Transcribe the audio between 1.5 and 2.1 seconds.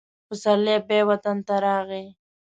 راغی.